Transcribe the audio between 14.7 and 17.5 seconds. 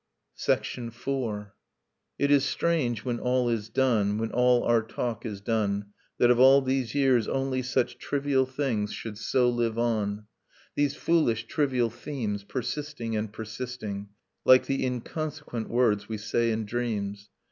inconsequent words we say in dreams.